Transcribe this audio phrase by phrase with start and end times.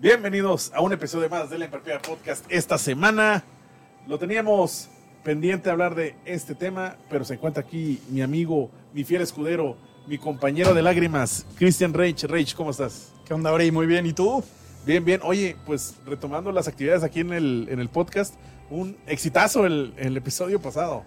[0.00, 2.44] Bienvenidos a un episodio más del Imperfecta Podcast.
[2.48, 3.42] Esta semana
[4.06, 4.88] lo teníamos
[5.24, 9.76] pendiente hablar de este tema, pero se encuentra aquí mi amigo, mi fiel escudero,
[10.06, 12.22] mi compañero de lágrimas, Christian Reich.
[12.22, 13.12] Reich, ¿cómo estás?
[13.26, 13.72] ¿Qué onda, Bray?
[13.72, 14.44] Muy bien, ¿y tú?
[14.86, 15.20] Bien, bien.
[15.24, 18.36] Oye, pues retomando las actividades aquí en el, en el podcast,
[18.70, 21.02] un exitazo el, el episodio pasado.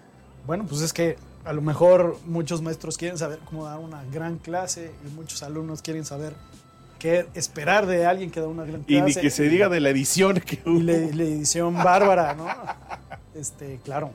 [0.45, 4.37] Bueno, pues es que a lo mejor muchos maestros quieren saber cómo dar una gran
[4.37, 6.33] clase y muchos alumnos quieren saber
[7.01, 8.93] qué esperar de alguien que da una gran clase.
[8.93, 10.77] Y ni que se diga de la edición que hubo.
[10.77, 12.47] Y la, la edición bárbara, ¿no?
[13.33, 14.11] Este, claro.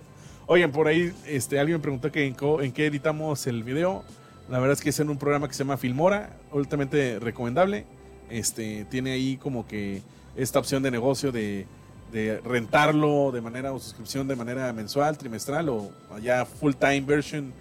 [0.47, 4.05] Oigan, por ahí este, alguien me preguntó que en qué editamos el video.
[4.51, 7.87] La verdad es que es en un programa que se llama Filmora, altamente recomendable.
[8.29, 10.03] Este, tiene ahí como que
[10.37, 11.67] esta opción de negocio de,
[12.13, 15.91] de rentarlo de manera o suscripción de manera mensual, trimestral o
[16.23, 17.55] ya full time version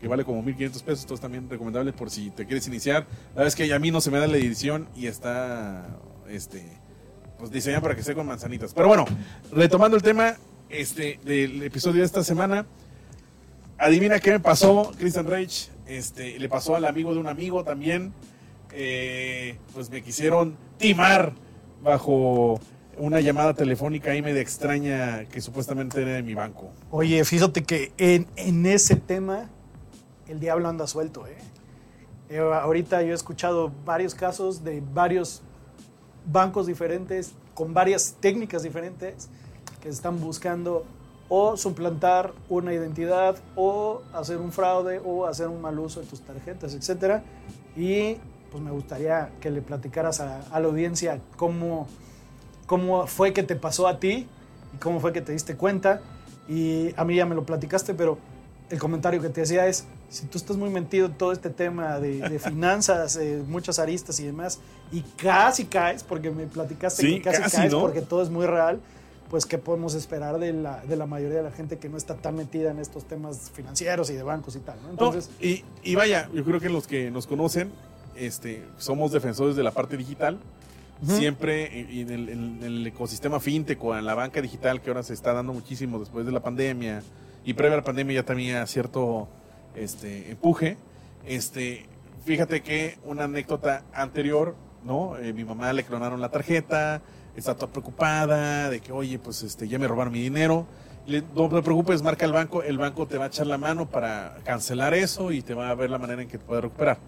[0.00, 1.02] que vale como 1500 pesos.
[1.02, 3.06] Entonces también recomendable por si te quieres iniciar.
[3.36, 5.86] La es que a mí no se me da la edición y está
[6.28, 6.64] este,
[7.38, 8.72] pues diseñada para que sea con manzanitas.
[8.72, 9.04] Pero bueno,
[9.52, 10.36] retomando el tema
[10.68, 12.66] este, del episodio de esta semana.
[13.76, 15.68] Adivina qué me pasó, Christian Reich.
[15.86, 18.12] Este, le pasó al amigo de un amigo también.
[18.72, 21.32] Eh, pues me quisieron timar
[21.82, 22.60] bajo
[22.98, 26.70] una llamada telefónica ahí medio extraña que supuestamente era de mi banco.
[26.90, 29.48] Oye, fíjate que en ese tema
[30.30, 31.36] el diablo anda suelto, ¿eh?
[32.28, 35.42] Eh, ahorita yo he escuchado varios casos de varios
[36.24, 39.28] bancos diferentes con varias técnicas diferentes
[39.82, 40.84] que están buscando
[41.28, 46.20] o suplantar una identidad o hacer un fraude o hacer un mal uso de tus
[46.20, 47.24] tarjetas, etcétera.
[47.76, 48.16] Y
[48.52, 51.88] pues me gustaría que le platicaras a, a la audiencia cómo,
[52.66, 54.28] cómo fue que te pasó a ti
[54.74, 56.00] y cómo fue que te diste cuenta.
[56.48, 58.18] Y a mí ya me lo platicaste, pero
[58.70, 61.98] el comentario que te hacía es, si tú estás muy metido en todo este tema
[62.00, 64.58] de, de finanzas, eh, muchas aristas y demás,
[64.92, 67.80] y casi caes, porque me platicaste Sí, que casi, casi, caes ¿no?
[67.80, 68.80] porque todo es muy real,
[69.30, 72.16] pues ¿qué podemos esperar de la, de la mayoría de la gente que no está
[72.16, 74.76] tan metida en estos temas financieros y de bancos y tal?
[74.82, 74.88] ¿no?
[74.88, 77.70] No, Entonces, y, y vaya, yo creo que los que nos conocen,
[78.16, 80.38] este, somos defensores de la parte digital.
[81.02, 85.02] Siempre en en el, en el ecosistema fintech o en la banca digital que ahora
[85.02, 87.02] se está dando muchísimo después de la pandemia
[87.42, 89.26] y previa a la pandemia ya tenía cierto
[89.74, 90.76] este, empuje.
[91.26, 91.86] Este,
[92.24, 94.54] fíjate que una anécdota anterior,
[94.84, 95.16] ¿no?
[95.18, 97.02] Eh, mi mamá le clonaron la tarjeta,
[97.36, 100.66] está toda preocupada de que, oye, pues este, ya me robaron mi dinero.
[101.34, 104.36] No te preocupes, marca el banco, el banco te va a echar la mano para
[104.44, 106.98] cancelar eso y te va a ver la manera en que te puedes recuperar.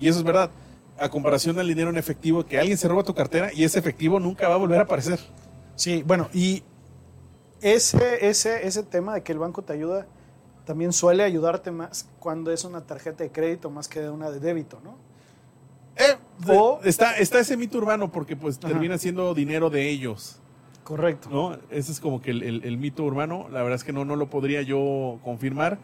[0.00, 0.50] Y eso es verdad.
[0.98, 4.18] A comparación del dinero en efectivo, que alguien se roba tu cartera y ese efectivo
[4.18, 5.20] nunca va a volver a aparecer.
[5.76, 6.64] sí, bueno, y
[7.60, 10.06] ese, ese, ese tema de que el banco te ayuda
[10.64, 14.80] también suele ayudarte más cuando es una tarjeta de crédito más que una de débito,
[14.84, 14.96] ¿no?
[15.96, 16.16] Eh,
[16.48, 18.68] O- está, está ese mito urbano porque pues Ajá.
[18.68, 20.38] termina siendo dinero de ellos.
[20.84, 21.28] Correcto.
[21.30, 21.58] ¿no?
[21.70, 23.46] Ese es como que el, el- el mito urbano.
[23.50, 25.78] La verdad es que no, no lo podría yo confirmar.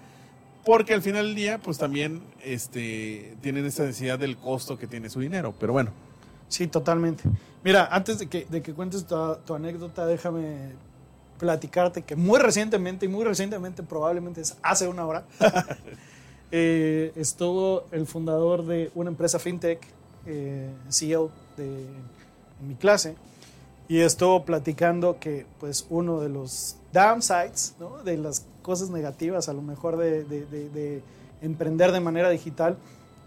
[0.64, 5.08] Porque al final del día, pues también este, tienen esa necesidad del costo que tiene
[5.08, 5.54] su dinero.
[5.58, 5.92] Pero bueno,
[6.48, 7.24] Sí, totalmente.
[7.62, 9.14] Mira, antes de que, de que cuentes tu,
[9.44, 10.72] tu anécdota, déjame
[11.38, 15.24] platicarte que muy recientemente, y muy recientemente probablemente es hace una hora,
[16.50, 19.80] eh, estuvo el fundador de una empresa fintech,
[20.26, 21.64] eh, CEO de
[22.60, 23.14] en mi clase,
[23.88, 27.98] y estuvo platicando que pues uno de los downsides, ¿no?
[28.02, 31.02] de las cosas negativas a lo mejor de, de- de- de
[31.40, 32.76] emprender de manera digital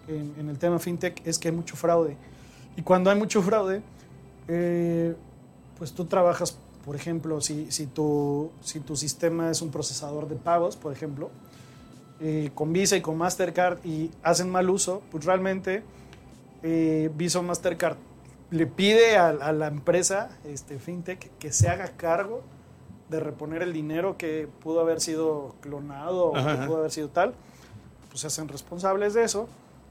[0.07, 2.17] en, en el tema fintech es que hay mucho fraude.
[2.75, 3.81] Y cuando hay mucho fraude,
[4.47, 5.15] eh,
[5.79, 10.35] pues tú trabajas, por ejemplo, si, si, tu, si tu sistema es un procesador de
[10.35, 11.29] pagos, por ejemplo,
[12.19, 15.83] eh, con Visa y con Mastercard y hacen mal uso, pues realmente
[16.63, 17.97] eh, Visa o Mastercard
[18.51, 22.41] le pide a, a la empresa este, FinTech que se haga cargo
[23.09, 26.67] de reponer el dinero que pudo haber sido clonado o Ajá, que ajá.
[26.67, 27.33] pudo haber sido tal,
[28.09, 29.47] pues se hacen responsables de eso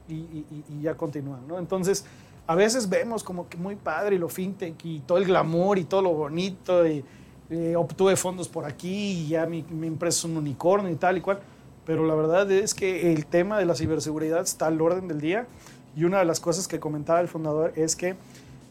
[0.07, 1.57] y- y- y ya continúan, ¿no?
[1.59, 2.05] Entonces,
[2.47, 5.83] a veces vemos como que muy padre y lo fintech y todo el glamour y
[5.85, 7.03] todo lo bonito y
[7.49, 11.17] eh, obtuve fondos por aquí y ya mi, mi empresa es un unicornio y tal
[11.17, 11.39] y cual,
[11.85, 15.47] pero la verdad es que el tema de la ciberseguridad está al orden del día
[15.95, 18.15] y una de las cosas que comentaba el fundador es que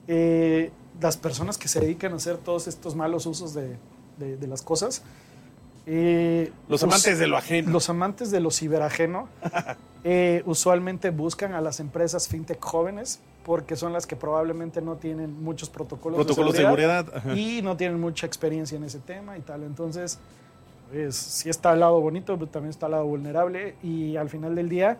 [0.08, 0.70] eh,
[1.00, 3.76] las personas que se dedican a hacer todos estos malos usos de,
[4.18, 5.02] de- de las cosas,
[5.86, 7.70] eh, Los amantes de lo ajeno.
[7.70, 9.28] los amantes de lo ciberajeno
[10.04, 15.42] eh, usualmente buscan a las empresas fintech jóvenes porque son las que probablemente no tienen
[15.42, 17.06] muchos protocolos, Protocolos de seguridad.
[17.34, 19.62] y no tienen mucha experiencia en ese tema y tal.
[19.62, 20.18] Entonces,
[20.90, 24.54] pues, sí está al lado bonito, pero también está al lado vulnerable y al final
[24.54, 24.98] del día,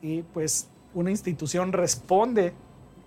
[0.00, 2.52] y pues una institución responde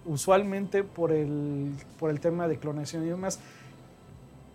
[0.05, 3.39] usualmente por el, por el tema de clonación y demás,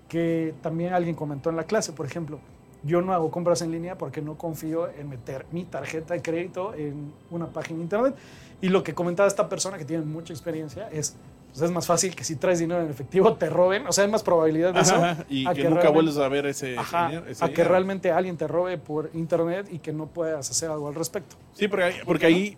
[0.09, 2.41] que también alguien comentó en la clase, por ejemplo,
[2.83, 6.75] yo no hago compras en línea porque no confío en meter mi tarjeta de crédito
[6.75, 8.15] en una página de internet.
[8.63, 11.15] Y lo que comentaba esta persona que tiene mucha experiencia es,
[11.51, 14.11] pues es más fácil que si traes dinero en efectivo te roben, o sea, hay
[14.11, 14.95] más probabilidad de eso.
[14.97, 18.13] Ajá, y a que, nunca vuelves a ver ese, Ajá, dinero- ese a que realmente
[18.13, 21.37] alguien te robe por internet y que no puedas hacer algo al respecto.
[21.55, 22.57] Sí, porque, ahí- porque ahí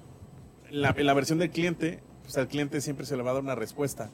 [0.71, 3.43] la, en la versión del cliente, pues al cliente siempre se le va a dar
[3.43, 4.11] una respuesta.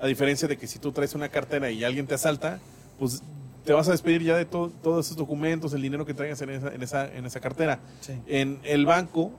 [0.00, 2.58] A diferencia de que si tú traes una cartera y alguien te asalta,
[2.98, 3.22] pues
[3.64, 6.50] te vas a despedir ya de to- todos esos documentos, el dinero que traigas en
[6.50, 7.80] esa, en esa, en esa cartera.
[8.00, 9.32] Sí, En el banco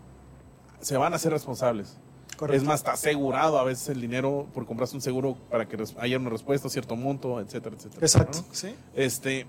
[0.79, 1.97] se van a hacer responsables.
[2.37, 2.57] correcto.
[2.61, 6.17] Es más, está asegurado a veces el dinero por comprarse un seguro para que haya
[6.17, 8.01] una respuesta, cierto monto, etcétera, etcétera.
[8.01, 8.53] Exacto, ¿no?
[8.53, 8.75] sí.
[8.95, 9.45] Este,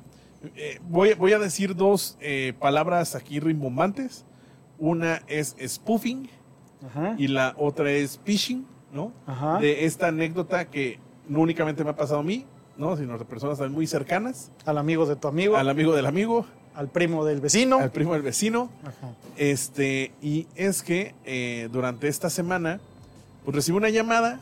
[0.56, 4.24] eh, voy, voy a decir dos eh, palabras aquí rimbombantes.
[4.78, 6.28] Una es spoofing
[6.84, 7.14] Ajá.
[7.16, 9.12] y la otra es phishing, ¿no?
[9.26, 9.58] Ajá.
[9.58, 10.98] De esta anécdota que
[11.28, 12.44] no únicamente me ha pasado a mí,
[12.76, 12.96] ¿no?
[12.96, 16.06] Sino a personas también muy cercanas, Al amigo de tu amigo, al al, amigo del
[16.06, 16.46] amigo,
[16.92, 17.78] primo del vecino.
[17.78, 18.70] al primo del vecino.
[18.82, 19.14] Ajá.
[19.36, 22.80] Este, y es que eh, durante esta semana,
[23.44, 24.40] pues recibí una llamada,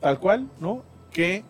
[0.00, 0.82] tal cual, ¿no?
[1.12, 1.44] Que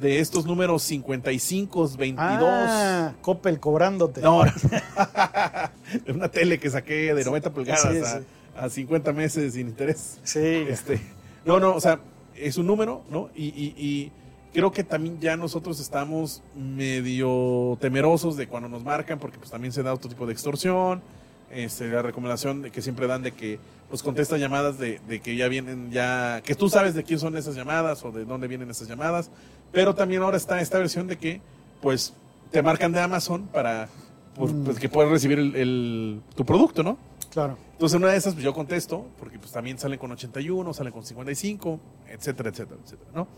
[0.00, 2.48] de estos números 55, 22.
[2.50, 4.20] Ah, Coppel cobrándote.
[4.20, 8.24] No, de una tele que saqué de 90 pulgadas Sí, a, sí.
[8.58, 10.18] a 50 meses sin interés.
[10.24, 10.38] Sí.
[10.68, 11.00] Este,
[11.44, 12.00] no, no, o sea,
[12.34, 13.30] es un número, ¿no?
[13.34, 14.12] Y, y- y
[14.52, 19.72] creo que también ya nosotros estamos medio temerosos de cuando nos marcan, porque pues también
[19.72, 21.02] se da otro tipo de extorsión.
[21.50, 23.58] Este, la recomendación de que siempre dan de que
[23.88, 27.36] pues contesta llamadas de, de que ya vienen ya, que tú sabes de quién son
[27.36, 29.30] esas llamadas o de dónde vienen esas llamadas,
[29.70, 31.40] pero también ahora está esta versión de que
[31.80, 32.14] pues
[32.50, 33.88] te marcan de Amazon para
[34.34, 34.64] pues, Mm.
[34.64, 36.98] pues, que puedas recibir el- el- tu producto, ¿no?
[37.30, 37.56] Claro.
[37.72, 41.04] Entonces, una de esas, pues yo contesto, porque pues también salen con 81, salen con
[41.04, 41.78] 55,
[42.08, 43.28] etcétera, etcétera, etcétera, ¿no?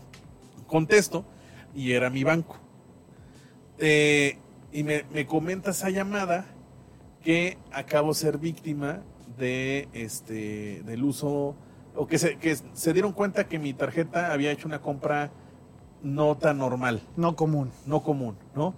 [0.69, 1.25] Contesto
[1.75, 2.57] y era mi banco.
[3.77, 4.37] Eh,
[4.71, 6.45] y me, me comenta esa llamada
[7.23, 9.01] que acabo de ser víctima
[9.37, 11.55] de este del uso
[11.95, 15.31] o que se, que se dieron cuenta que mi tarjeta había hecho una compra
[16.01, 17.71] no tan normal No común.
[17.85, 18.73] no común, ¿no?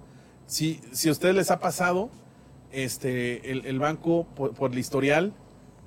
[0.47, 2.09] Si, si a ustedes les ha pasado,
[2.71, 5.33] este, el, el banco por, por el historial,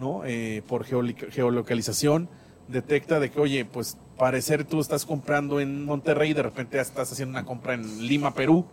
[0.00, 0.22] ¿no?
[0.24, 2.28] Eh, por geolocalización,
[2.68, 7.10] detecta de que, oye, pues parecer tú estás comprando en Monterrey y de repente estás
[7.12, 8.64] haciendo una compra en Lima, Perú,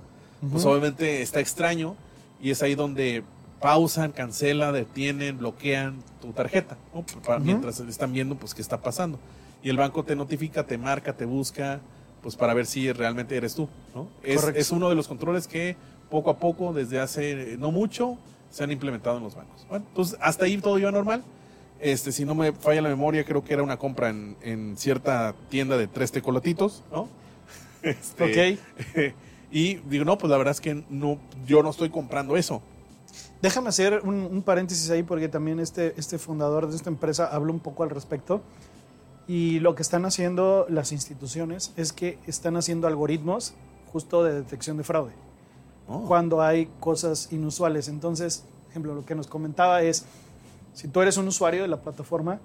[0.52, 0.72] pues Ujú.
[0.74, 1.96] obviamente está extraño
[2.42, 3.24] y es ahí donde
[3.60, 7.04] pausan, cancelan, detienen, bloquean tu tarjeta, ¿no?
[7.24, 7.46] Pa- Ujú.
[7.46, 9.20] mientras están viendo pues qué está pasando.
[9.64, 11.80] Y el banco te notifica, te marca, te busca,
[12.24, 14.08] pues para ver si realmente eres tú, ¿no?
[14.24, 15.76] Es, uno de los controles que
[16.10, 18.18] poco a poco, desde hace no mucho,
[18.50, 19.66] se han implementado en los bancos.
[19.70, 21.24] Bueno, entonces hasta ahí todo iba normal.
[21.82, 25.34] Este, si no me falla la memoria, creo que era una compra en, en cierta
[25.50, 27.08] tienda de tres tecolatitos, ¿no?
[27.82, 29.14] Este, Ok.
[29.52, 32.62] y digo, no, pues la verdad es que no, yo no estoy comprando eso.
[33.42, 37.52] Déjame hacer un, un paréntesis ahí porque también este, este fundador de esta empresa habló
[37.52, 38.44] un poco al respecto.
[39.28, 43.56] Y lo que están haciendo las instituciones es que están haciendo algoritmos
[43.92, 45.14] justo de detección de fraude
[45.88, 46.02] ¿no?
[46.06, 47.88] cuando hay cosas inusuales.
[47.88, 50.06] Entonces, ejemplo, lo que nos comentaba es,
[50.74, 52.40] si tú eres un usuario de la plataforma,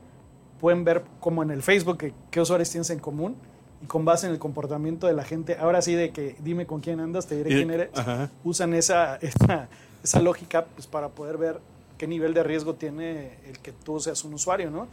[0.61, 3.37] pueden ver como en el Facebook que- qué usuarios tienes en común
[3.83, 6.81] y con base en el comportamiento de la gente, ahora sí de que dime con
[6.81, 8.31] quién andas, te diré quién eres, Ajá.
[8.43, 9.69] usan esa, esa,
[10.03, 11.61] esa lógica pues, para poder ver
[11.99, 14.87] qué nivel de riesgo tiene el que tú seas un usuario, ¿no?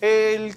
[0.00, 0.54] El,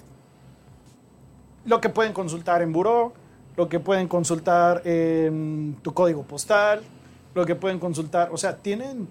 [1.66, 3.14] lo que pueden consultar en Buró,
[3.58, 6.82] lo que pueden consultar en tu código postal,
[7.36, 9.08] lo que pueden consultar, o sea, tienen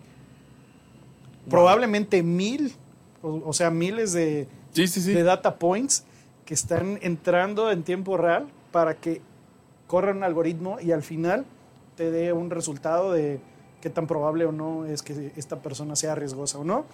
[1.50, 2.74] probablemente mil,
[3.22, 5.12] o, o sea, miles de, Sí, sí, sí.
[5.12, 6.04] de data points
[6.44, 9.20] que están entrando en tiempo real para que
[9.86, 11.44] corra un algoritmo y al final
[11.96, 13.40] te dé un resultado de
[13.80, 16.84] qué tan probable o no es que esta persona sea riesgosa o no,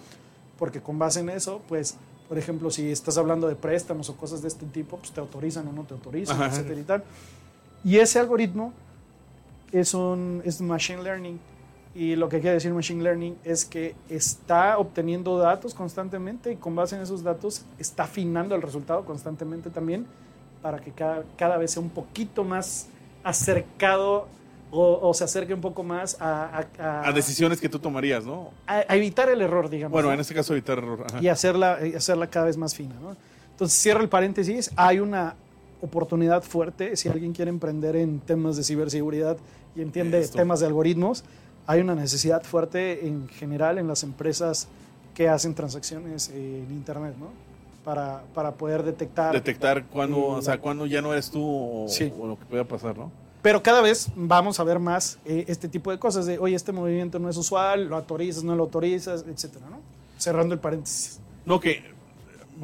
[0.57, 1.95] porque con base en eso, pues,
[2.27, 5.67] por ejemplo, si estás hablando de préstamos o cosas de este tipo, pues te autorizan
[5.67, 6.47] o no te autorizan, Ajá.
[6.47, 7.03] etcétera y tal.
[7.83, 8.73] Y ese algoritmo
[9.71, 11.39] es un es machine learning.
[11.95, 16.75] Y lo que quiere decir machine learning es que está obteniendo datos constantemente y con
[16.75, 20.05] base en esos datos está afinando el resultado constantemente también
[20.61, 22.87] para que cada, cada vez sea un poquito más
[23.23, 24.27] acercado
[24.71, 28.49] o, o se acerque un poco más a, a- A decisiones que tú tomarías, ¿no?
[28.67, 29.93] a- a evitar el error, digamos.
[29.93, 30.15] Bueno, ¿no?
[30.15, 31.05] en este caso evitar error.
[31.09, 31.19] Ajá.
[31.21, 32.95] y hacerla, hacerla cada vez más fina.
[33.01, 33.15] ¿no?
[33.51, 34.71] Entonces, cierro el paréntesis.
[34.75, 35.35] Hay una
[35.81, 39.37] oportunidad fuerte si alguien quiere emprender en temas de ciberseguridad
[39.77, 40.37] y entiende Esto.
[40.37, 41.23] temas de algoritmos.
[41.67, 44.67] Hay una necesidad fuerte en general en las empresas
[45.13, 47.29] que hacen transacciones en Internet, ¿no?
[47.83, 49.33] Para, para poder detectar.
[49.33, 52.11] Detectar cuándo, Eh, o sea, cuándo ya no eres tú o, Sí.
[52.19, 53.11] o lo que pueda pasar, ¿no?
[53.41, 56.71] Pero cada vez vamos a ver más eh, este tipo de cosas de, oye, este
[56.71, 59.79] movimiento no es usual, lo autorizas, no lo autorizas, etcétera, ¿no?
[60.17, 61.19] Cerrando el paréntesis.
[61.45, 61.83] No, que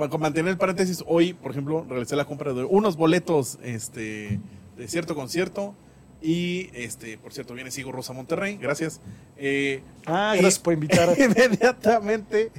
[0.10, 4.40] con mantener el paréntesis, hoy, por ejemplo, realicé la compra de unos boletos este,
[4.78, 5.76] de cierto concierto.
[6.22, 9.02] Y, este, por cierto, viene Sigo Rosa Monterrey, gracias.
[9.38, 11.10] Eh, Ah, gracias por invitar.
[11.20, 12.52] inmediatamente,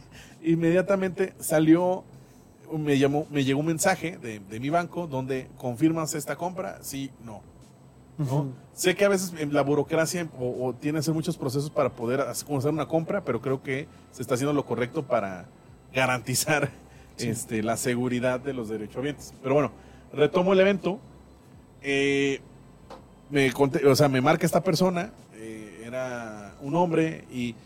[0.42, 2.04] inmediatamente salió,
[2.76, 7.10] me llamó, me llegó un mensaje de, de mi banco donde confirmas esta compra, sí,
[7.24, 7.42] no.
[8.18, 8.52] ¿no?
[8.74, 11.90] Sé que a veces en la burocracia o, o tiene que hacer muchos procesos para
[11.90, 15.46] poder hacer hacer una compra, pero creo que se está haciendo lo correcto para
[15.92, 16.70] garantizar
[17.16, 17.28] Sí.
[17.28, 19.34] este, la seguridad de los derechohabientes.
[19.42, 19.70] Pero bueno,
[20.14, 20.98] retomo el evento.
[21.82, 22.40] Eh,
[23.32, 23.50] me,
[23.88, 27.56] o sea, me marca esta persona, eh, era un hombre, y,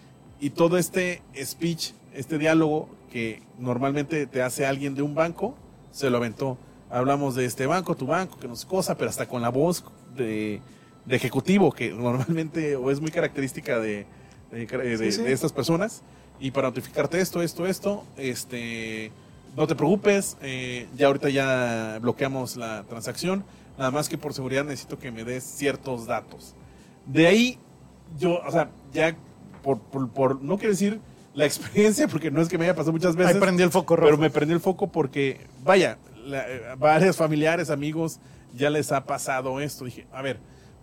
[0.41, 5.55] y todo este speech, este diálogo que normalmente te hace alguien de un banco,
[5.91, 6.57] se lo aventó.
[6.91, 9.85] Hablamos de este banco, tu banco, que no sé cosa, pero hasta con la voz
[10.17, 10.61] de,
[11.05, 14.07] de ejecutivo, que normalmente o es muy característica de,
[14.53, 15.23] de, de- Sí, sí.
[15.23, 16.03] de estas personas.
[16.39, 19.11] Y para notificarte esto, esto, esto, este,
[19.57, 23.43] no te preocupes, eh, ya ahorita ya bloqueamos la transacción,
[23.79, 26.55] nada más que por seguridad necesito que me des ciertos datos.
[27.07, 27.59] De ahí,
[28.19, 29.17] yo, o sea, ya
[29.63, 31.01] por, por, por- no quiero decir
[31.35, 33.35] la experiencia, porque no es que me haya pasado muchas veces.
[33.35, 34.07] Ahí prendió el foco rojo.
[34.09, 38.19] Pero me prendió el foco porque, vaya, la- eh, varios familiares, amigos,
[38.55, 39.85] ya les ha pasado esto.
[39.85, 40.39] Dije, a ver,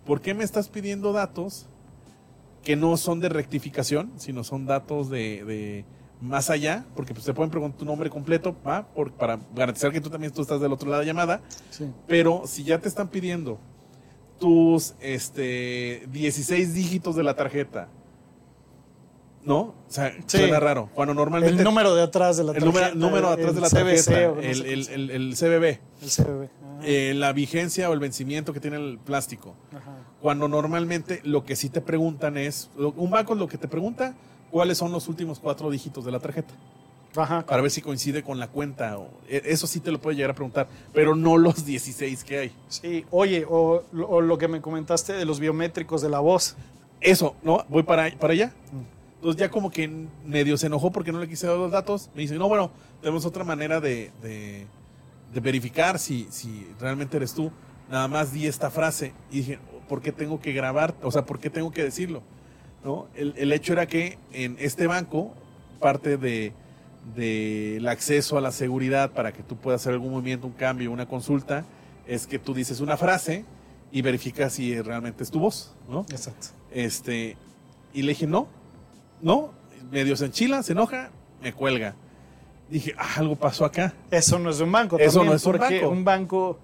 [0.06, 1.66] ¿por qué me estás pidiendo datos
[2.62, 5.84] que no son de rectificación, sino son datos de, de
[6.24, 6.84] más allá?
[6.96, 8.86] Porque pues, te pueden preguntar tu nombre completo, ¿va?
[8.88, 11.40] Por- para garantizar que tú también tú estás del otro lado de la llamada.
[11.70, 11.86] Sí.
[12.06, 13.58] Pero si ya te están pidiendo
[14.40, 17.88] tus este, 16 dígitos de la tarjeta,
[19.44, 19.58] ¿no?
[19.60, 20.38] O sea, Sí.
[20.38, 20.88] suena raro.
[20.94, 22.94] Cuando normalmente El número de atrás de la el tarjeta.
[22.94, 25.34] número, número atrás el de la CBC tarjeta, o no sé el, el, el, el
[25.36, 25.64] CBB.
[26.02, 26.48] El CBB.
[26.82, 29.54] Eh, la vigencia o el vencimiento que tiene el plástico.
[29.76, 29.96] ajá.
[30.20, 34.14] Cuando normalmente lo que sí te preguntan es, un banco lo que te pregunta,
[34.50, 36.54] cuáles son los últimos cuatro dígitos de la tarjeta,
[37.16, 37.44] Ajá.
[37.44, 38.98] para ver si coincide con la cuenta.
[38.98, 42.38] O, e- eso sí te lo puede llegar a preguntar, pero no los 16 que
[42.38, 42.52] hay.
[42.68, 46.56] Sí, oye, o, o lo que me comentaste de los biométricos de la voz.
[47.02, 47.64] Eso, ¿no?
[47.68, 48.54] Voy para, para allá.
[48.72, 48.94] Mm.
[49.16, 49.88] Entonces ya como que
[50.24, 52.08] medio se enojó porque no le quise dar los datos.
[52.14, 52.70] Me dice, no, bueno,
[53.02, 54.66] tenemos otra manera de, de-
[55.34, 57.50] de verificar si, si realmente eres tú.
[57.90, 59.12] Nada más di esta frase.
[59.30, 60.94] Y dije, ¿por qué tengo que grabar?
[61.02, 62.22] O sea, ¿por qué tengo que decirlo?
[62.82, 63.08] ¿No?
[63.14, 65.34] El, el hecho era que en este banco,
[65.80, 66.54] parte de
[67.14, 71.06] del acceso a la seguridad para que tú puedas hacer algún movimiento, un cambio, una
[71.06, 71.64] consulta,
[72.06, 73.44] es que tú dices una frase
[73.92, 76.06] y verificas si realmente es tu voz, ¿no?
[76.10, 76.48] Exacto.
[76.70, 77.36] Este,
[77.92, 78.48] y le dije, no,
[79.20, 79.52] no,
[79.90, 81.10] medio se enchila, se enoja,
[81.42, 81.94] me cuelga.
[82.68, 83.94] Dije, ah, algo pasó acá.
[84.10, 84.98] Eso no es un banco.
[84.98, 85.88] Eso también, no es un banco.
[85.90, 86.58] un banco,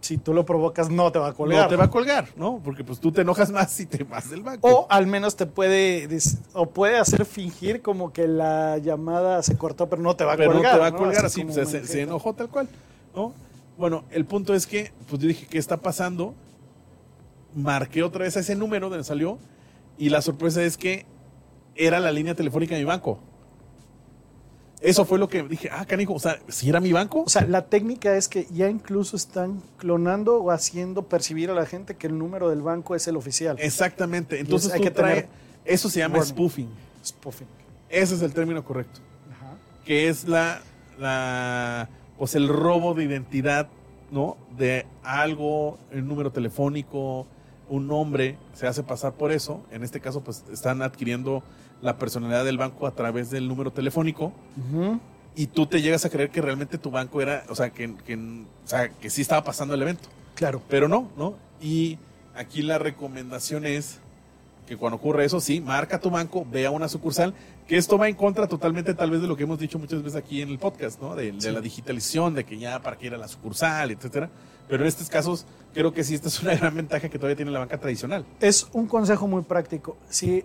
[0.00, 1.62] si tú lo provocas, no te va a colgar.
[1.62, 2.60] No te va a colgar, ¿no?
[2.64, 4.68] Porque pues tú te enojas más si te vas del banco.
[4.68, 6.08] O al menos te puede,
[6.54, 10.36] o puede hacer fingir como que la llamada se cortó, pero no te va a
[10.36, 10.72] pero colgar.
[10.72, 12.68] no te va a colgar Así se, enojó tal cual,
[13.14, 13.32] ¿no?
[13.78, 16.34] Bueno, el punto es que, pues yo dije, ¿qué está pasando?
[17.54, 19.38] Marqué otra vez a ese número donde salió
[19.96, 21.06] y la sorpresa es que
[21.74, 23.20] era la línea telefónica de mi banco.
[24.80, 27.42] Eso fue lo que dije, ah, canijo, o sea, si era mi banco, O sea,
[27.46, 32.06] la técnica es que ya incluso están clonando o haciendo percibir a la gente que
[32.06, 33.56] el número del banco es el oficial.
[33.60, 34.40] exactamente.
[34.40, 35.26] Entonces hay tú que trae-
[35.66, 36.30] eso se llama warning.
[36.34, 36.68] spoofing.
[37.04, 37.46] Spoofing.
[37.90, 39.00] Ese es el término correcto.
[39.32, 39.54] Ajá.
[39.84, 40.62] que es la,
[40.98, 43.68] la pues el robo de identidad,
[44.10, 44.36] ¿no?
[44.56, 47.26] De algo, el número telefónico,
[47.68, 49.62] un nombre, se hace pasar por eso.
[49.70, 51.42] En este caso, pues están adquiriendo
[51.82, 54.32] la personalidad del banco a través del número telefónico.
[55.36, 58.16] Y tú te llegas a creer que realmente tu banco era, o sea, que, que,
[58.16, 60.08] o sea, que sí estaba pasando el evento.
[60.34, 60.60] Claro.
[60.68, 61.34] Pero no, ¿no?
[61.60, 61.98] Y
[62.34, 64.00] aquí la recomendación es
[64.66, 67.34] que cuando ocurre eso, sí, marca tu banco, ve a una sucursal,
[67.66, 70.16] que esto va en contra totalmente tal vez de lo que hemos dicho muchas veces
[70.16, 71.16] aquí en el podcast, ¿no?
[71.16, 74.30] De, la digitalización, de que ya para que ir a la sucursal, etcétera.
[74.68, 75.44] Pero en estos casos,
[75.74, 78.24] creo que sí, esta es una gran ventaja que todavía tiene la banca tradicional.
[78.40, 79.96] Es un consejo muy práctico.
[80.08, 80.44] Si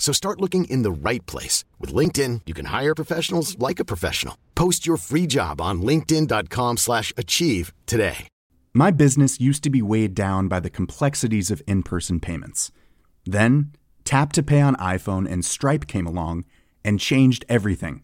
[0.00, 1.62] So start looking in the right place.
[1.78, 4.36] With LinkedIn, you can hire professionals like a professional.
[4.56, 8.26] Post your free job on linkedin.com slash achieve today.
[8.72, 12.72] My business used to be weighed down by the complexities of in person payments.
[13.26, 13.72] Then,
[14.04, 16.44] Tap to Pay on iPhone and Stripe came along
[16.84, 18.02] and changed everything.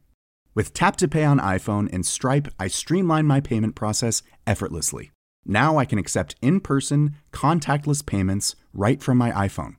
[0.55, 5.13] With Tap to Pay on iPhone and Stripe, I streamlined my payment process effortlessly.
[5.47, 9.77] Now I can accept in person, contactless payments right from my iPhone.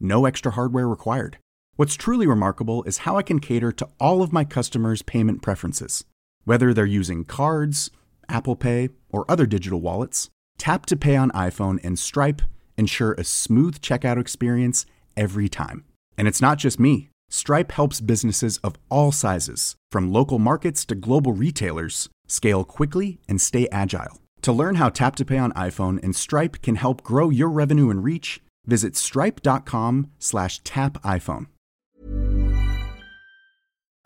[0.00, 1.38] No extra hardware required.
[1.76, 6.04] What's truly remarkable is how I can cater to all of my customers' payment preferences.
[6.44, 7.90] Whether they're using cards,
[8.28, 12.42] Apple Pay, or other digital wallets, Tap to Pay on iPhone and Stripe
[12.76, 14.84] ensure a smooth checkout experience
[15.16, 15.84] every time.
[16.18, 17.08] And it's not just me.
[17.30, 23.40] Stripe helps businesses of all sizes, from local markets to global retailers, scale quickly and
[23.40, 24.20] stay agile.
[24.42, 27.88] To learn how Tap to Pay on iPhone and Stripe can help grow your revenue
[27.88, 31.46] and reach, visit stripe.com slash tap iPhone.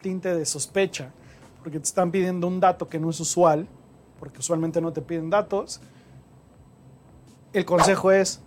[0.06, 1.10] Tinte de sospecha,
[1.58, 3.66] porque te están pidiendo un dato que no es usual,
[4.20, 5.80] porque usualmente no te piden datos.
[7.52, 8.40] El consejo es,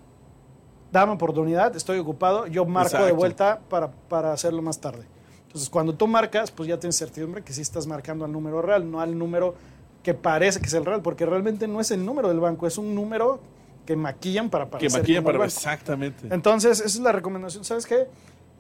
[0.89, 3.15] dame oportunidad, estoy ocupado, yo marco de Exacto.
[3.17, 5.05] vuelta para, para hacerlo más tarde.
[5.48, 8.89] Entonces, cuando tú marcas, pues ya tienes certidumbre que sí estás marcando al número real,
[8.89, 9.55] no al número
[10.01, 12.77] que parece que es el real, porque realmente no es el número del banco, es
[12.77, 13.41] un número
[13.85, 16.33] que maquillan para Que parecer maquilla como el para exactamente.
[16.33, 17.65] Entonces, esa es la recomendación.
[17.65, 18.07] ¿Sabes qué?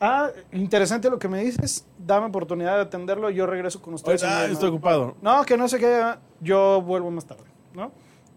[0.01, 1.85] Ah, interesante lo que me dices.
[1.97, 3.29] Dame oportunidad de atenderlo.
[3.29, 4.23] Yo regreso con ustedes.
[4.23, 5.15] ah, estoy ocupado.
[5.21, 6.15] No, que no sé qué.
[6.39, 7.43] Yo vuelvo más tarde.
[7.73, 7.91] ¿no?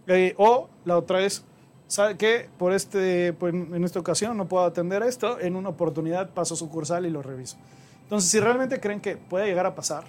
[0.08, 1.44] Eh, o la otra es,
[1.86, 2.48] ¿sabe qué?
[2.58, 5.38] Por este, por- en esta ocasión no puedo atender esto.
[5.40, 7.56] En una oportunidad paso sucursal y lo reviso.
[8.02, 10.04] Entonces, si realmente creen que puede llegar a pasar,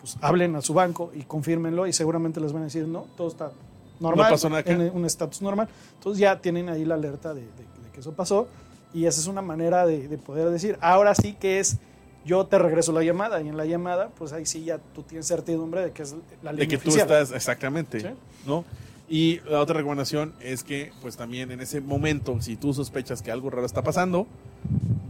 [0.00, 3.28] pues hablen a su banco y confírmenlo y seguramente les van a decir, no, todo
[3.28, 3.52] está
[4.00, 4.76] normal, No pasó nada acá.
[4.92, 5.68] un estatus normal.
[5.94, 8.48] Entonces ya tienen ahí la alerta de, de- de que eso pasó
[8.92, 11.78] y esa es una manera de, de poder decir, ahora sí que es,
[12.24, 15.26] yo te regreso la llamada y en la llamada, pues ahí sí ya tú tienes
[15.26, 18.08] certidumbre de que es la línea de que tú estás exactamente, Sí.
[18.46, 18.64] ¿no?
[19.08, 23.32] Y la otra recomendación es que, pues también en ese momento, si tú sospechas que
[23.32, 24.26] algo raro está pasando,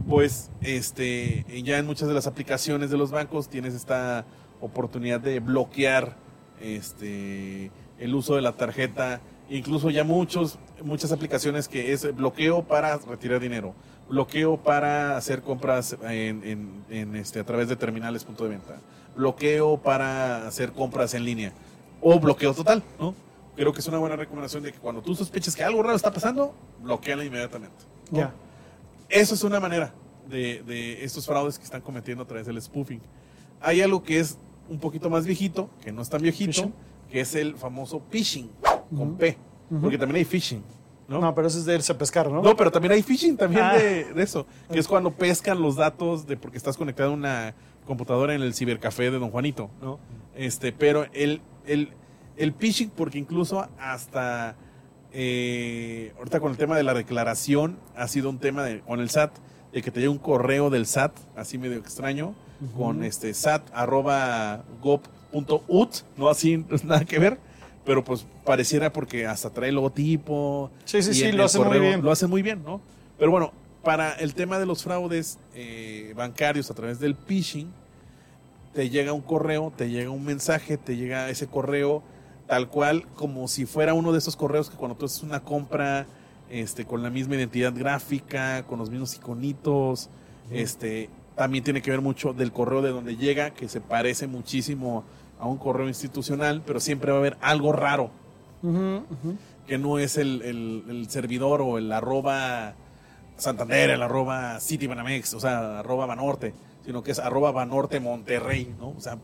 [0.09, 4.25] pues este, ya en muchas de las aplicaciones de los bancos tienes esta
[4.59, 6.15] oportunidad de bloquear
[6.59, 9.21] este, el uso de la tarjeta.
[9.53, 13.73] Incluso ya muchos, muchas aplicaciones que es bloqueo para retirar dinero,
[14.09, 18.79] bloqueo para hacer compras en, en- en, este, a través de terminales punto de venta,
[19.15, 21.51] bloqueo para hacer compras en línea
[21.99, 23.13] o bloqueo total, ¿no?
[23.57, 26.13] Creo que es una buena recomendación de que cuando tú sospeches que algo raro está
[26.13, 27.75] pasando, bloqueala inmediatamente.
[28.09, 28.19] ¿no?
[28.19, 28.33] Ya.
[29.09, 29.93] Eso es una manera
[30.29, 33.01] de, de estos fraudes que están cometiendo a través del spoofing.
[33.59, 34.37] Hay algo que es
[34.69, 36.71] un poquito más viejito, que no es tan viejito,
[37.11, 38.49] que es el famoso phishing,
[38.95, 39.15] con.
[39.17, 39.37] P.
[39.81, 40.61] Porque también hay phishing,
[41.07, 41.19] ¿no?
[41.21, 42.41] No, pero eso es de irse a pescar, ¿no?
[42.41, 43.73] No, pero también hay phishing también Ah.
[43.77, 47.53] de, de eso, que es cuando pescan los datos de porque estás conectado a una
[47.85, 49.99] computadora en el cibercafé de Don Juanito, ¿no?
[50.35, 51.89] Este, pero el, el,
[52.37, 54.55] el phishing, porque incluso hasta
[55.13, 59.09] eh, ahorita con el tema de la declaración ha sido un tema de, con el
[59.09, 59.31] SAT,
[59.73, 62.33] de que te llega un correo del SAT, así medio extraño,
[62.77, 67.39] con este sat arroba gov.ut, no así, no es nada que ver,
[67.85, 70.71] pero pues pareciera porque hasta trae el logotipo.
[70.85, 72.01] Sí, sí, sí, lo hace muy bien.
[72.01, 72.81] Lo hace muy bien, ¿no?
[73.17, 77.71] Pero bueno, para el tema de los fraudes eh, bancarios a través del phishing,
[78.73, 82.03] te llega un correo, te llega un mensaje, te llega ese correo
[82.47, 86.05] tal cual como si fuera uno de esos correos que cuando tú haces una compra
[86.49, 90.09] este, con la misma identidad gráfica, con los mismos iconitos,
[90.51, 95.05] este, también tiene que ver mucho del correo de donde llega, que se parece muchísimo
[95.41, 98.11] a un correo institucional, pero siempre va a haber algo raro
[99.67, 102.75] que no es el, el- el servidor o el arroba
[103.37, 106.53] Santander, el arroba Citibanamex, o sea, arroba Banorte,
[106.85, 108.89] sino que es arroba Banorte Monterrey, ¿no?
[108.89, 109.17] O sea,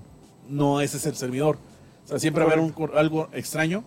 [0.49, 1.57] no ese es el servidor.
[2.05, 3.83] O sea, siempre va a haber un algo extraño.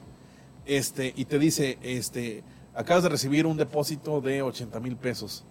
[0.66, 5.44] este, y te dice, este, acabas de recibir un depósito de 80 mil pesos.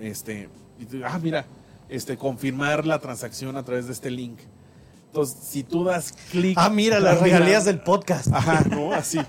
[0.00, 1.44] Este, y tú, ah, mira,
[1.90, 4.38] este, confirmar la transacción a través de este link.
[5.14, 6.58] Entonces, si tú das clic.
[6.58, 8.32] Ah, mira, las regalías del podcast.
[8.32, 8.92] Ajá, ¿no?
[8.92, 9.20] Así.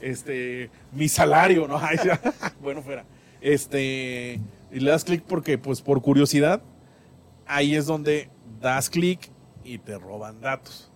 [0.00, 1.78] Este, mi salario, ¿no?
[1.80, 1.98] Ay,
[2.60, 3.04] bueno, fuera.
[3.40, 4.40] Este,
[4.72, 6.62] y le das clic porque, pues, por curiosidad,
[7.46, 8.28] ahí es donde
[8.60, 9.30] das clic
[9.62, 10.90] y te roban datos.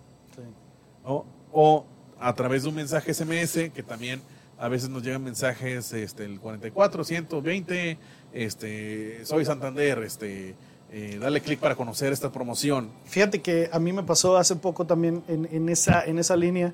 [1.05, 1.27] ¿no?
[1.53, 1.87] O
[2.19, 4.21] a través de un mensaje SMS, que también
[4.59, 7.99] a veces nos llegan mensajes, este, el 44, 120,
[8.33, 10.57] este, soy Santander, este,
[10.97, 12.89] eh, dale clic para conocer esta promoción.
[13.05, 16.73] Fíjate que a mí me pasó hace poco también en, en esa, en esa línea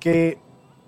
[0.00, 0.38] que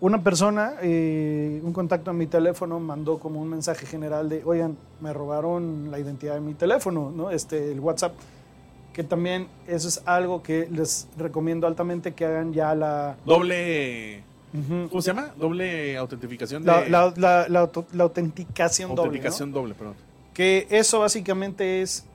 [0.00, 4.76] una persona, eh, un contacto en mi teléfono, mandó como un mensaje general de, oigan,
[5.00, 7.30] me robaron la identidad de mi teléfono, ¿no?
[7.30, 8.14] Este, el WhatsApp.
[8.92, 13.16] Que también eso es algo que les recomiendo altamente que hagan ya la...
[13.26, 14.22] Doble.
[14.88, 15.32] ¿cómo se llama?
[15.38, 16.66] Doble autentificación de...
[16.66, 18.96] La, la- la- la auto- la autenticación, doble.
[19.02, 19.02] ¿no?
[19.08, 19.94] autenticación doble, perdón.
[20.32, 22.06] Que eso básicamente es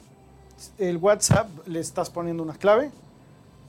[0.78, 2.92] el WhatsApp, le estás poniendo una clave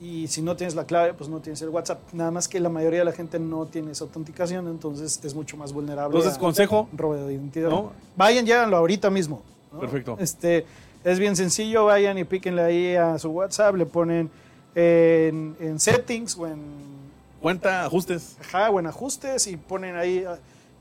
[0.01, 2.01] y si no tienes la clave, pues no tienes el WhatsApp.
[2.13, 5.57] Nada más que la mayoría de la gente no tiene esa autenticación, entonces es mucho
[5.57, 7.71] más vulnerable Entonces, consejo, robo de identidad.
[7.71, 7.93] ¿no?
[8.17, 9.43] Vayan, lléganlo ahorita mismo.
[9.73, 9.79] ¿no?
[9.79, 10.17] Perfecto.
[10.19, 10.67] Este,
[11.05, 14.29] es bien sencillo, vayan y píquenle ahí a su WhatsApp, le ponen
[14.75, 16.61] en, en settings o en
[17.41, 18.37] cuenta, ajustes.
[18.41, 20.25] Ajá, o en ajustes y ponen ahí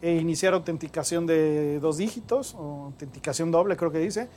[0.01, 4.29] eh, iniciar autenticación de dos dígitos o autenticación doble, creo que dice.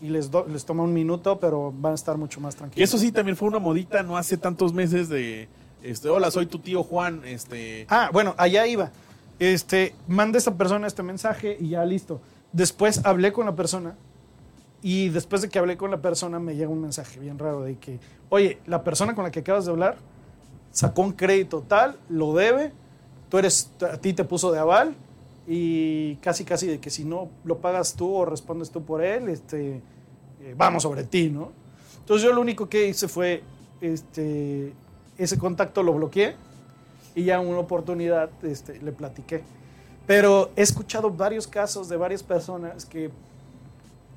[0.00, 2.88] Y les, do- les toma un minuto, pero van a estar mucho más tranquilos.
[2.88, 5.48] eso sí también fue una modita no hace tantos meses de,
[5.82, 7.84] este, hola, soy tu tío Juan, este...
[7.88, 8.92] Ah, bueno, allá iba.
[9.40, 12.20] Este, manda esta persona este mensaje y ya listo.
[12.52, 13.96] Después hablé con la persona
[14.82, 17.76] y después de que hablé con la persona me llega un mensaje bien raro de
[17.76, 19.96] que, oye, la persona con la que acabas de hablar
[20.70, 22.72] sacó un crédito tal, lo debe,
[23.28, 24.94] tú eres, a ti te puso de aval
[25.50, 29.30] y casi casi de que si no lo pagas tú o respondes tú por él,
[29.30, 29.80] este,
[30.42, 31.52] eh, vamos sobre ti, ¿no?
[32.00, 33.42] Entonces yo lo único que hice fue,
[33.80, 34.74] este,
[35.16, 36.36] ese contacto lo bloqueé
[37.14, 39.42] y ya en una oportunidad este, le platiqué.
[40.06, 43.10] Pero he escuchado varios casos de varias personas que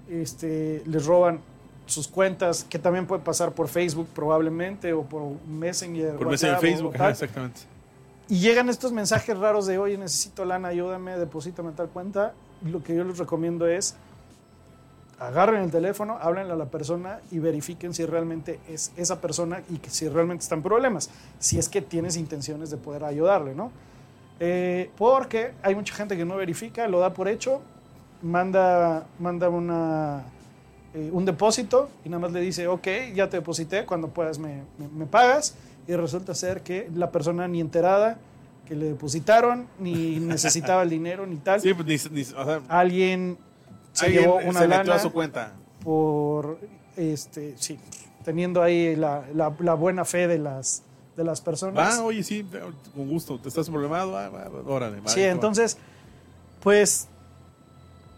[0.10, 1.40] este, les roban
[1.86, 6.16] sus cuentas, que también puede pasar por Facebook probablemente o por Messenger.
[6.16, 7.71] Por Messenger WhatsApp, o Facebook, ajá, exactamente.
[8.32, 12.32] Y llegan estos mensajes raros de, oye, necesito lana, ayúdame, deposítame tal cuenta.
[12.64, 13.96] Lo que yo les recomiendo es,
[15.20, 19.82] agarren el teléfono, háblenle a la persona y verifiquen si realmente es esa persona y
[19.90, 21.10] si realmente están problemas.
[21.40, 23.70] Si es que tienes intenciones de poder ayudarle, ¿no?
[24.40, 27.62] Eh, porque hay mucha gente que no verifica, lo da por hecho,
[28.22, 30.24] manda, manda una,
[30.94, 34.64] eh, un depósito y nada más le dice, ok, ya te deposité, cuando puedas me-
[34.96, 35.54] me pagas.
[35.88, 38.18] Y resulta ser que la persona ni enterada
[38.66, 41.60] que le depositaron, ni necesitaba el dinero, ni tal.
[41.62, 43.38] Sí, pues, ni, ni- o sea, Alguien
[43.94, 45.52] se alguien llevó una se metió lana a su cuenta.
[45.84, 46.60] por,
[46.96, 47.78] este, sí,
[48.24, 50.84] teniendo ahí la, la- la buena fe de las,
[51.18, 52.00] de las personas.
[52.00, 52.46] Va, oye, sí,
[52.96, 54.30] con gusto, te estás problemado, ah,
[54.66, 55.02] órale.
[55.02, 55.78] va, Sí, entonces,
[56.62, 57.08] pues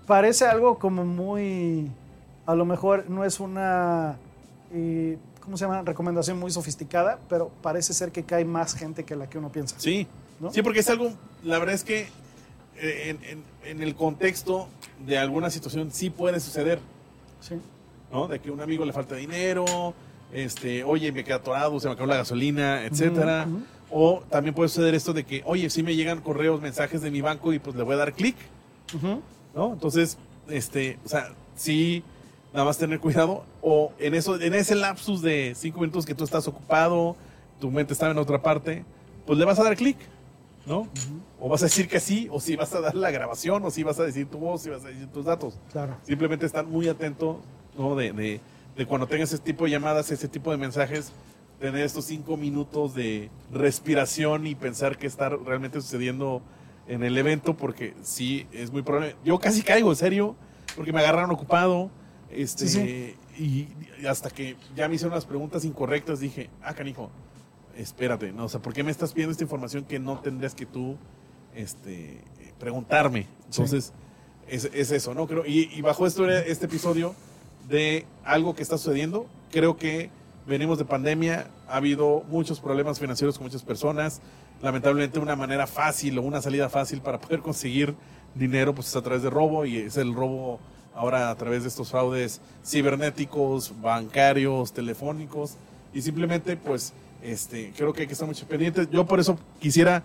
[0.06, 1.90] parece algo como muy,
[2.46, 4.18] a lo mejor no es una,
[4.74, 5.82] eh, ¿cómo se llama?
[5.82, 9.76] Recomendación muy sofisticada, pero parece ser que cae más gente que la que uno piensa.
[9.80, 10.08] Sí,
[10.40, 10.52] ¿no?
[10.52, 11.12] sí, porque es algo,
[11.44, 12.08] la verdad es que
[12.78, 14.68] eh, en, en- en el contexto
[15.06, 16.80] de alguna situación sí puede suceder,
[17.42, 17.56] Sí.
[18.12, 18.28] ¿no?
[18.28, 19.94] De que a un amigo le falta dinero,
[20.32, 23.48] este, oye, me queda atorado, se me acabó la gasolina, etcétera.
[23.92, 27.22] O también puede suceder esto de que, oye, sí me llegan correos, mensajes de mi
[27.22, 28.36] banco y pues le voy a dar clic.
[29.56, 29.74] ¿no?
[29.74, 30.18] Entonces,
[30.50, 32.04] este, o sea, sí,
[32.54, 33.44] nada más tener cuidado.
[33.62, 37.18] O en eso, en ese lapsus de cinco minutos que tú estás ocupado,
[37.60, 38.86] tu mente estaba en otra parte,
[39.26, 39.98] pues le vas a dar clic,
[40.66, 40.88] ¿no?
[41.40, 43.84] O vas a decir que sí, o si vas a dar la grabación, o si
[43.84, 45.60] vas a decir tu voz, si vas a decir tus datos.
[45.72, 45.98] Claro.
[46.04, 47.42] Simplemente estar muy atento,
[47.78, 47.96] ¿no?
[47.96, 48.40] De, de,
[48.76, 51.12] de cuando tengas ese tipo de llamadas, ese tipo de mensajes,
[51.60, 56.42] tener estos cinco minutos de respiración y pensar qué está realmente sucediendo
[56.88, 59.16] en el evento, porque sí, es muy probable.
[59.24, 60.36] Yo casi caigo, en serio,
[60.76, 61.90] porque me agarraron ocupado,
[62.36, 63.68] este, Sí, Y,
[64.02, 67.10] y hasta que ya me hicieron las preguntas incorrectas, dije, ah, canijo,
[67.78, 68.46] espérate, ¿no?
[68.46, 70.98] O sea, ¿por qué me estás pidiendo esta información que no tendrías que tú,
[71.56, 72.22] este,
[72.60, 73.28] preguntarme?
[73.46, 73.94] Entonces,
[74.48, 75.28] es, es eso, ¿no?
[75.28, 77.16] Creo, y, y bajo esto, este episodio
[77.68, 80.10] de algo que está sucediendo, creo que
[80.46, 84.22] venimos de pandemia, ha habido muchos problemas financieros con muchas personas,
[84.62, 87.96] lamentablemente una manera fácil o una salida fácil para poder conseguir
[88.36, 90.60] dinero pues es a través de robo y es el robo
[90.96, 95.56] ahora a través de estos fraudes cibernéticos, bancarios, telefónicos
[95.94, 98.90] y simplemente pues este creo que hay que estar mucho pendientes.
[98.92, 100.04] Yo por eso quisiera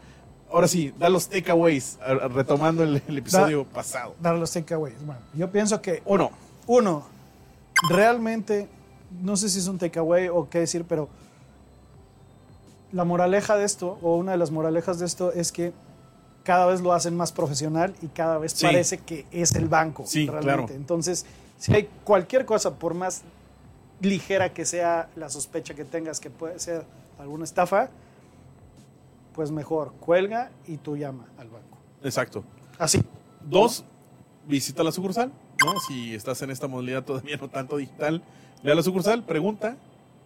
[0.50, 1.98] ahora sí, da los takeaways,
[2.34, 4.14] retomando el, el episodio pasado.
[4.20, 4.96] Dar los takeaways.
[5.04, 6.30] Bueno, yo pienso que Uno,
[6.66, 7.04] Uno,
[7.88, 8.68] realmente,
[9.22, 11.08] no sé si es un takeaway o qué decir, pero
[12.92, 15.72] la moraleja de esto, o una de las moralejas de esto, es que
[16.48, 18.64] cada vez lo hacen más profesional y cada vez Sí.
[18.64, 20.04] parece que es el banco.
[20.06, 20.44] Sí, realmente.
[20.46, 20.66] claro.
[20.70, 21.26] Entonces,
[21.58, 23.20] si hay cualquier cosa, por más
[24.00, 26.86] ligera que sea la sospecha que tengas que puede ser
[27.18, 27.90] alguna estafa,
[29.34, 31.76] pues mejor cuelga y tú llama al banco.
[32.02, 32.42] exacto.
[32.78, 33.02] Así.
[33.42, 33.84] Dos,
[34.46, 35.30] visita la sucursal,
[35.62, 35.78] ¿no?
[35.86, 38.22] Si estás en esta modalidad todavía no tanto digital,
[38.62, 39.76] ve a la sucursal, pregunta,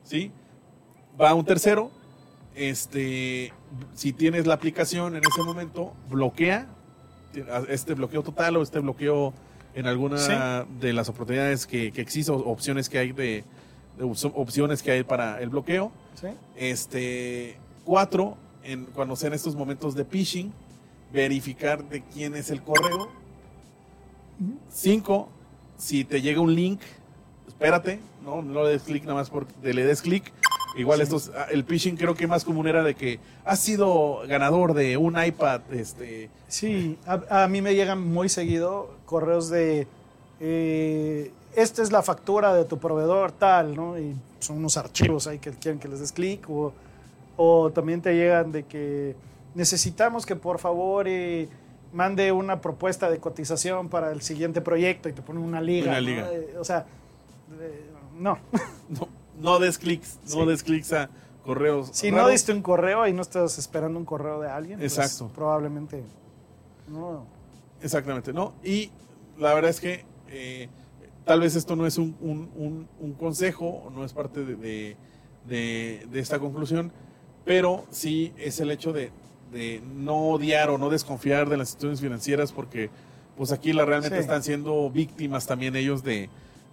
[0.05, 0.31] ¿sí?
[1.21, 1.91] Va un tercero,
[2.55, 3.53] este,
[3.95, 6.67] si tienes la aplicación en ese momento, bloquea
[7.69, 9.33] este bloqueo total o este bloqueo
[9.75, 10.33] en alguna Sí.
[10.81, 13.45] de las oportunidades que, que existen, opciones que hay de,
[13.97, 15.91] de op- opciones que hay para el bloqueo.
[16.21, 16.27] ¿sí?
[16.57, 20.53] Este, cuatro, en, cuando sean estos momentos de phishing,
[21.11, 23.09] verificar de quién es el correo.
[24.71, 25.29] Cinco,
[25.79, 26.81] si te llega un link,
[27.47, 30.33] espérate, no, no le des clic nada más porque le des clic.
[30.77, 31.03] Igual Sí.
[31.05, 34.97] estos, ah, el phishing creo que más común era de que has sido ganador de
[34.97, 39.87] un iPad, este, Sí, a, a mí me llegan muy seguido correos de
[40.41, 43.99] eh, esta es la factura de tu proveedor tal, ¿no?
[43.99, 46.73] Y son unos archivos ahí que quieren que les des clic o,
[47.37, 49.15] o también te llegan de que
[49.55, 51.49] necesitamos que por favor eh,
[51.93, 55.91] mande una propuesta de cotización para el siguiente proyecto y te ponen una liga.
[55.91, 56.29] Una liga.
[56.33, 56.87] Eh, o sea,
[57.61, 57.85] eh,
[58.19, 58.39] no.
[58.89, 59.09] no,
[59.43, 61.11] no des clics, no des clics a
[61.45, 61.91] correos.
[61.93, 65.31] si no diste un correo y no estás esperando un correo de alguien, pues, Exacto.
[65.35, 66.03] probablemente
[66.89, 67.25] no.
[67.83, 68.55] Exactamente, ¿no?
[68.63, 68.91] Y
[69.39, 70.69] la verdad es que eh,
[71.25, 74.55] tal vez esto no es un, un- un- un consejo, o no es parte de,
[74.57, 74.97] de-
[75.47, 76.93] de- de esta conclusión,
[77.45, 79.11] pero sí es el hecho de,
[79.53, 82.89] de no odiar o no desconfiar de las instituciones financieras porque
[83.37, 84.21] pues aquí la, realmente Sí.
[84.23, 86.29] están siendo víctimas también ellos de,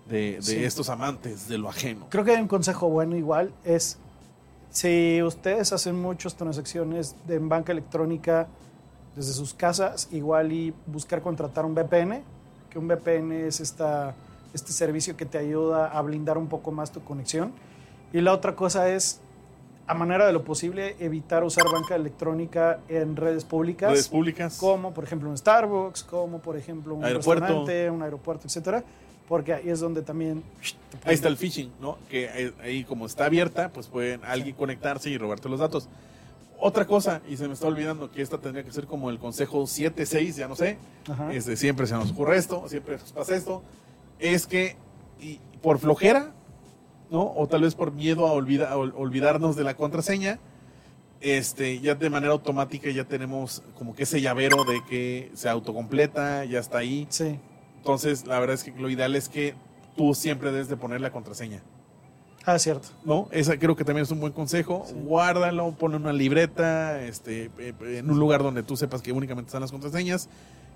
[0.09, 0.63] de- de Sí.
[0.63, 2.07] estos amantes de lo ajeno.
[2.09, 3.97] Creo que hay un consejo bueno igual, es
[4.71, 8.47] si ustedes hacen muchas transacciones de, en banca electrónica
[9.15, 12.21] desde sus casas, igual y buscar contratar un VPN,
[12.69, 14.13] que un VPN es esta,
[14.53, 17.51] este servicio que te ayuda a blindar un poco más tu conexión.
[18.13, 19.19] Y la otra cosa es,
[19.87, 24.57] a manera de lo posible, evitar usar banca electrónica en redes públicas Redes públicas.
[24.59, 27.43] como por ejemplo un Starbucks, como por ejemplo un Aeropuerto.
[27.45, 28.83] restaurante, un aeropuerto, etcétera,
[29.29, 30.43] porque ahí es donde también
[31.05, 31.97] Ahí está el phishing, ¿no?
[32.09, 35.87] Que ahí, como está abierta, pues pueden alguien conectarse y robarte los datos.
[36.59, 39.65] Otra cosa, y se me está olvidando que esta tendría que ser como el consejo
[39.65, 40.77] 7, 6, ya no sé.
[41.09, 41.31] Ajá.
[41.33, 43.63] Este, siempre se nos ocurre esto, siempre nos pasa esto.
[44.19, 44.75] Es que
[45.21, 46.33] y por flojera,
[47.09, 47.31] ¿no?
[47.35, 50.39] O tal vez por miedo a, olvida- a ol- olvidarnos de la contraseña,
[51.21, 56.45] este, ya de manera automática ya tenemos como que ese llavero de que se autocompleta,
[56.45, 57.07] ya está ahí.
[57.09, 57.39] Sí,
[57.79, 59.55] Entonces, la verdad es que lo ideal es que
[59.95, 61.61] tú siempre debes de poner la contraseña.
[62.45, 62.89] ah, cierto.
[63.05, 63.27] ¿no?
[63.31, 64.85] Esa creo que también es un buen consejo.
[64.87, 64.95] Sí.
[64.95, 69.61] Guárdalo, ponle una libreta, este, eh, en un lugar donde tú sepas que únicamente están
[69.61, 70.29] las contraseñas.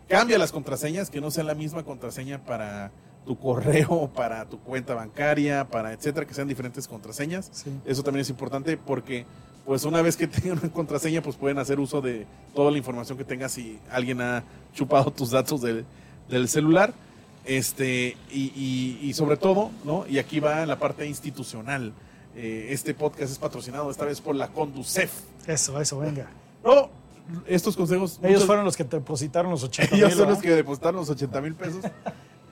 [0.08, 2.92] Cambia las contraseñas, que no sea la misma contraseña para
[3.26, 7.50] tu correo, para tu cuenta bancaria, para etcétera, que sean diferentes contraseñas.
[7.52, 7.72] Sí.
[7.86, 9.26] Eso también es importante porque,
[9.66, 13.18] pues, una vez que tengan una contraseña, pues pueden hacer uso de toda la información
[13.18, 15.86] que tengas si alguien ha chupado tus datos del,
[16.30, 16.94] del celular.
[17.46, 20.06] Este, y, y- y sobre todo, ¿no?
[20.08, 21.92] Y aquí va la parte institucional.
[22.36, 25.12] Eh, este podcast es patrocinado esta vez por la Conducef.
[25.46, 26.28] Eso, eso, venga.
[26.64, 26.90] No,
[27.46, 28.18] estos consejos.
[28.22, 31.10] Ellos muchos- fueron los que depositaron los 80 ellos mil, son los que depositaron los
[31.10, 31.84] 80 mil pesos.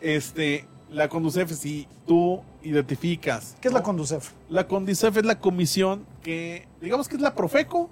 [0.02, 3.56] Este, la Conducef, si tú identificas.
[3.62, 3.82] ¿Qué es la.
[3.84, 4.32] Conducef?
[4.50, 7.90] La Condicef es la comisión que, digamos que es la Profeco,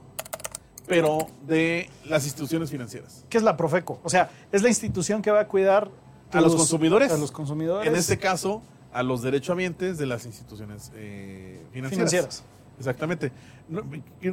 [0.89, 3.23] pero de las instituciones financieras.
[3.30, 3.99] ¿Qué es la Profeco?
[4.04, 5.89] O sea, es la institución que va a cuidar
[6.34, 7.12] A los consumidores.
[7.12, 7.88] A los consumidores.
[7.88, 11.91] En este caso, a los derechohabientes de las instituciones eh, financieras.
[12.10, 12.43] financieras.
[12.80, 13.32] Exactamente.
[13.67, 13.84] No,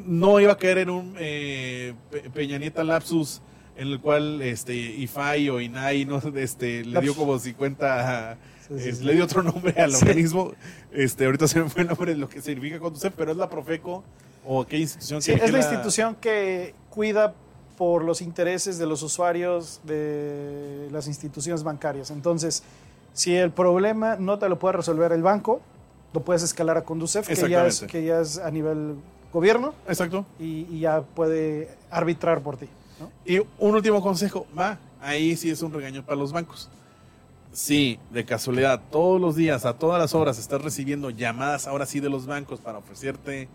[0.06, 3.42] no iba a caer en un eh, Pe- Peña Nieta lapsus
[3.76, 8.88] en el cual este IFAI o INAI no, este, le dio como 50, Sí, sí,
[8.88, 9.04] eh, sí.
[9.04, 10.52] le dio otro nombre al organismo.
[10.90, 13.50] Este, ahorita se me fue el nombre de lo que significa Conducef, pero es la
[13.50, 14.02] Profeco
[14.46, 17.34] o qué institución Sí, es la institución que cuida
[17.76, 22.10] por los intereses de los usuarios de las instituciones bancarias.
[22.10, 22.62] Entonces,
[23.12, 25.60] si el problema no te lo puede resolver el banco,
[26.12, 27.86] lo puedes escalar a Conducef, que ya, es, Exactamente.
[27.88, 28.94] que ya es a nivel
[29.32, 30.24] gobierno Exacto.
[30.38, 32.68] y, y ya puede arbitrar por ti.
[32.98, 33.10] ¿no?
[33.26, 36.70] Y un último consejo, va, ahí sí es un regaño para los bancos.
[37.52, 42.00] Si de casualidad todos los días, a todas las horas, estás recibiendo llamadas ahora sí
[42.00, 43.48] de los bancos para ofrecerte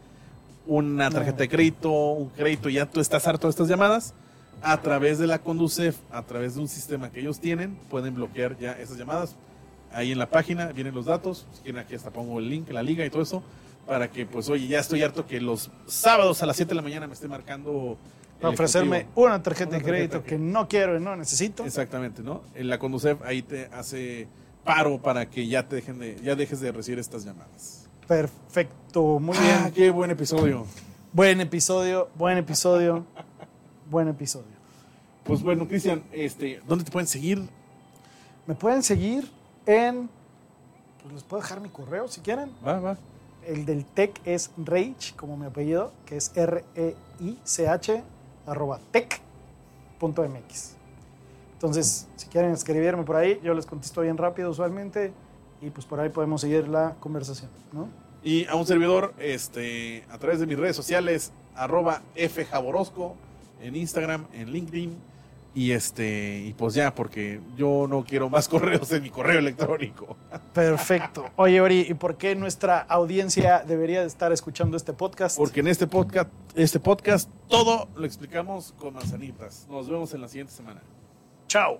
[0.65, 4.13] una tarjeta de crédito, un crédito, y ya tú estás harto de estas llamadas,
[4.61, 8.57] a través de la Conducef, a través de un sistema que ellos tienen, pueden bloquear
[8.57, 9.35] ya esas llamadas.
[9.91, 12.83] Ahí en la página vienen los datos, si quieren aquí hasta pongo el link, la
[12.83, 13.43] liga y todo eso,
[13.87, 16.81] para que pues oye, ya estoy harto que los sábados a las 7 de la
[16.81, 17.97] mañana me esté marcando...
[18.39, 21.63] Para ofrecerme una tarjeta Una de crédito tarjeta que no quiero y no necesito.
[21.63, 22.41] Exactamente, ¿no?
[22.55, 24.27] En la Conducef ahí te hace
[24.63, 27.80] paro para que ya te dejen de, ya dejes de recibir estas llamadas.
[28.11, 29.73] Perfecto, muy Ah, bien.
[29.73, 30.65] qué buen episodio.
[31.13, 33.05] Buen episodio, buen episodio,
[33.89, 34.51] buen episodio.
[35.23, 37.47] Pues bueno, Cristian, este, ¿dónde te pueden seguir?
[38.47, 39.31] Me pueden seguir
[39.65, 40.09] en.
[41.01, 42.51] Pues les puedo dejar mi correo si quieren.
[42.67, 42.97] Va, va.
[43.47, 48.03] El del tech es Rage, como mi apellido, que es R-E-I-C-H,
[48.45, 50.73] arroba tech.mx.
[51.53, 55.13] Entonces, si quieren escribirme por ahí, yo les contesto bien rápido usualmente
[55.61, 58.00] y pues por ahí podemos seguir la conversación, ¿no?
[58.23, 63.15] Y a un servidor, este, a través de mis redes sociales, arroba fjaborosco,
[63.61, 65.11] en Instagram, en LinkedIn.
[65.53, 70.15] Y este, y pues ya, porque yo no quiero más correos en mi correo electrónico.
[70.53, 71.29] Perfecto.
[71.35, 75.37] Oye, Ori, ¿y por qué nuestra audiencia debería de estar escuchando este podcast?
[75.37, 79.67] Porque en este podcast, este podcast, todo lo explicamos con manzanitas.
[79.69, 80.81] Nos vemos en la siguiente semana.
[81.47, 81.79] Chao.